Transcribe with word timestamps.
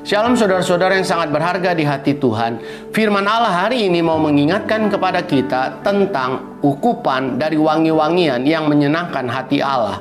Shalom 0.00 0.32
saudara-saudara 0.32 0.96
yang 0.96 1.04
sangat 1.04 1.28
berharga 1.28 1.76
di 1.76 1.84
hati 1.84 2.16
Tuhan. 2.16 2.56
Firman 2.88 3.28
Allah 3.28 3.52
hari 3.52 3.84
ini 3.84 4.00
mau 4.00 4.16
mengingatkan 4.16 4.88
kepada 4.88 5.20
kita 5.20 5.84
tentang 5.84 6.56
ukupan 6.64 7.36
dari 7.36 7.60
wangi-wangian 7.60 8.40
yang 8.48 8.64
menyenangkan 8.64 9.28
hati 9.28 9.60
Allah. 9.60 10.00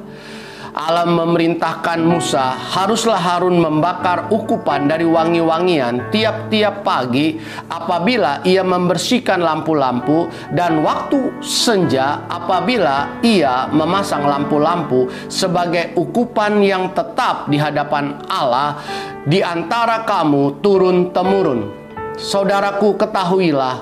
Allah 0.73 1.09
memerintahkan 1.09 1.99
Musa, 2.05 2.53
haruslah 2.53 3.17
Harun 3.17 3.57
membakar 3.57 4.29
ukupan 4.29 4.85
dari 4.85 5.05
wangi-wangian 5.05 6.13
tiap-tiap 6.13 6.85
pagi 6.85 7.41
apabila 7.69 8.45
ia 8.45 8.61
membersihkan 8.61 9.41
lampu-lampu 9.41 10.29
dan 10.53 10.85
waktu 10.85 11.41
senja 11.41 12.25
apabila 12.29 13.21
ia 13.25 13.65
memasang 13.73 14.25
lampu-lampu 14.25 15.09
sebagai 15.25 15.97
ukupan 15.97 16.61
yang 16.61 16.93
tetap 16.93 17.49
di 17.49 17.57
hadapan 17.57 18.21
Allah 18.29 18.77
di 19.25 19.41
antara 19.41 20.05
kamu 20.05 20.61
turun-temurun. 20.61 21.81
Saudaraku 22.19 22.99
ketahuilah 22.99 23.79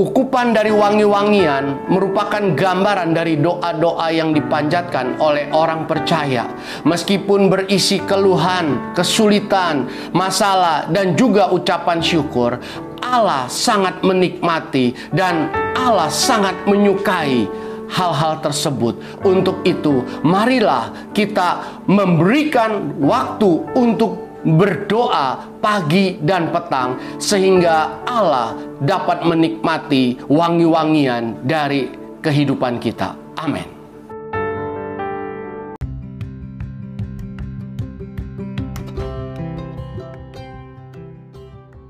Ukupan 0.00 0.56
dari 0.56 0.72
wangi-wangian 0.72 1.92
merupakan 1.92 2.40
gambaran 2.56 3.12
dari 3.12 3.36
doa-doa 3.36 4.08
yang 4.08 4.32
dipanjatkan 4.32 5.20
oleh 5.20 5.52
orang 5.52 5.84
percaya. 5.84 6.48
Meskipun 6.88 7.52
berisi 7.52 8.00
keluhan, 8.08 8.96
kesulitan, 8.96 9.92
masalah, 10.16 10.88
dan 10.88 11.12
juga 11.20 11.52
ucapan 11.52 12.00
syukur, 12.00 12.56
Allah 13.04 13.44
sangat 13.52 14.00
menikmati 14.00 14.96
dan 15.12 15.52
Allah 15.76 16.08
sangat 16.08 16.56
menyukai 16.64 17.44
hal-hal 17.92 18.40
tersebut. 18.40 18.96
Untuk 19.20 19.60
itu, 19.68 20.00
marilah 20.24 21.12
kita 21.12 21.84
memberikan 21.84 22.96
waktu 23.04 23.68
untuk 23.76 24.29
berdoa 24.44 25.44
pagi 25.60 26.16
dan 26.24 26.48
petang 26.48 26.96
sehingga 27.20 28.04
Allah 28.08 28.56
dapat 28.80 29.24
menikmati 29.24 30.16
wangi-wangian 30.28 31.44
dari 31.44 31.92
kehidupan 32.24 32.80
kita. 32.80 33.16
Amin. 33.40 33.68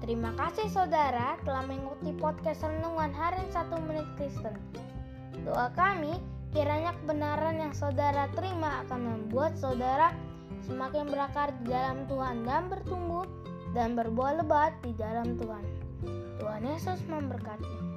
Terima 0.03 0.35
kasih 0.35 0.67
saudara 0.75 1.39
telah 1.47 1.63
mengikuti 1.67 2.11
podcast 2.19 2.67
Renungan 2.67 3.15
Harian 3.15 3.47
1 3.47 3.87
Menit 3.87 4.09
Kristen. 4.19 4.59
Doa 5.47 5.71
kami 5.79 6.19
kiranya 6.51 6.91
kebenaran 6.99 7.63
yang 7.63 7.75
saudara 7.75 8.27
terima 8.35 8.83
akan 8.87 9.01
membuat 9.07 9.55
saudara 9.55 10.11
semakin 10.65 11.09
berakar 11.09 11.53
di 11.61 11.71
dalam 11.71 12.05
Tuhan 12.09 12.45
dan 12.45 12.69
bertumbuh 12.69 13.27
dan 13.73 13.95
berbuah 13.95 14.43
lebat 14.43 14.75
di 14.83 14.93
dalam 14.99 15.39
Tuhan. 15.39 15.65
Tuhan 16.41 16.63
Yesus 16.65 17.01
memberkati. 17.07 17.90